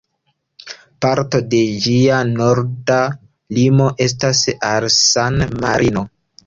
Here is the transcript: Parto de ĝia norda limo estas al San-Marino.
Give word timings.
Parto 1.05 1.41
de 1.51 1.59
ĝia 1.85 2.23
norda 2.31 2.99
limo 3.59 3.93
estas 4.09 4.43
al 4.73 4.93
San-Marino. 5.01 6.11